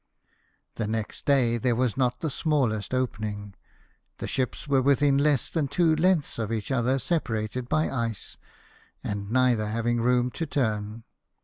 The 0.77 0.87
next 0.87 1.27
day 1.27 1.59
there 1.59 1.75
was 1.75 1.95
not 1.95 2.21
the 2.21 2.31
smallest 2.31 2.91
opening, 2.91 3.53
the 4.17 4.25
ships 4.25 4.67
were 4.67 4.81
within 4.81 5.19
less 5.19 5.47
than 5.47 5.67
two 5.67 5.95
lengths 5.95 6.39
of 6.39 6.51
each 6.51 6.71
other, 6.71 6.97
separated 6.97 7.69
by 7.69 7.87
ice, 7.87 8.35
and 9.03 9.29
neither 9.29 9.67
having 9.67 10.01
room 10.01 10.31
to 10.31 10.47
turn. 10.47 11.03